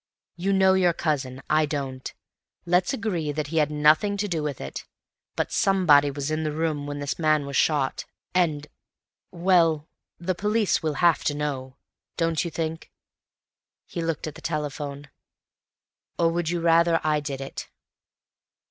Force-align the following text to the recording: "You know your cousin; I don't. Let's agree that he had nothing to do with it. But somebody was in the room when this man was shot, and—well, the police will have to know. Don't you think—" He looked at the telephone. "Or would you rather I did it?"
"You 0.35 0.51
know 0.51 0.73
your 0.73 0.93
cousin; 0.93 1.43
I 1.47 1.67
don't. 1.67 2.11
Let's 2.65 2.91
agree 2.91 3.31
that 3.33 3.45
he 3.49 3.57
had 3.57 3.69
nothing 3.69 4.17
to 4.17 4.27
do 4.27 4.41
with 4.41 4.59
it. 4.59 4.83
But 5.35 5.51
somebody 5.51 6.09
was 6.09 6.31
in 6.31 6.43
the 6.43 6.51
room 6.51 6.87
when 6.87 6.97
this 6.97 7.19
man 7.19 7.45
was 7.45 7.55
shot, 7.55 8.05
and—well, 8.33 9.87
the 10.19 10.33
police 10.33 10.81
will 10.81 10.95
have 11.05 11.23
to 11.25 11.35
know. 11.35 11.75
Don't 12.17 12.43
you 12.43 12.49
think—" 12.49 12.91
He 13.85 14.01
looked 14.01 14.25
at 14.25 14.33
the 14.33 14.41
telephone. 14.41 15.07
"Or 16.17 16.31
would 16.31 16.49
you 16.49 16.61
rather 16.61 16.99
I 17.03 17.19
did 17.19 17.39
it?" 17.39 17.69